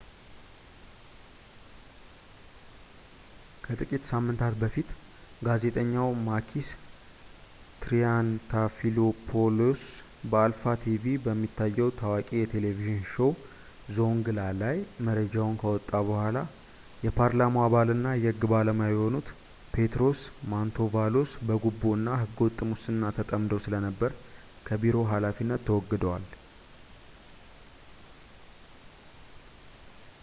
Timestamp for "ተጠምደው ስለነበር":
23.19-24.11